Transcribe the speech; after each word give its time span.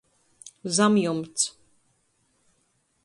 Zamjumts. 0.75 1.41